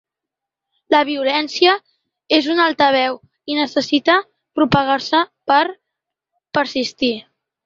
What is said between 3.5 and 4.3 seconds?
i necessita